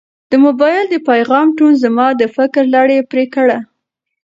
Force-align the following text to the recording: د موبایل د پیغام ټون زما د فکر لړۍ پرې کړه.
د 0.31 0.33
موبایل 0.45 0.85
د 0.89 0.95
پیغام 1.09 1.47
ټون 1.57 1.73
زما 1.83 2.07
د 2.15 2.23
فکر 2.35 2.63
لړۍ 2.75 2.99
پرې 3.11 3.25
کړه. 3.35 3.57